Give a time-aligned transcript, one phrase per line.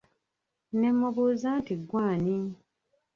[0.79, 2.37] Ne mmubuuza nti ggwe ani?